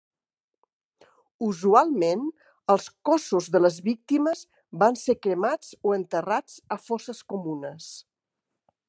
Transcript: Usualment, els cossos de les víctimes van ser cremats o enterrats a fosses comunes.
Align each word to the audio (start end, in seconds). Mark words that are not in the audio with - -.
Usualment, 1.47 2.23
els 2.75 2.89
cossos 3.11 3.51
de 3.57 3.63
les 3.63 3.77
víctimes 3.91 4.43
van 4.85 4.99
ser 5.05 5.19
cremats 5.27 5.73
o 5.91 5.97
enterrats 5.99 6.61
a 6.77 6.83
fosses 6.89 7.23
comunes. 7.35 7.91